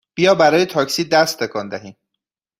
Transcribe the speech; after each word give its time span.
بیا 0.15 0.35
برای 0.35 0.65
تاکسی 0.65 1.03
دست 1.03 1.39
تکان 1.43 1.69
دهیم! 1.69 1.95